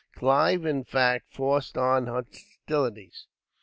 Clive, 0.15 0.65
in 0.65 0.83
fact, 0.83 1.31
forced 1.31 1.77
on 1.77 2.07
hostilities. 2.07 3.27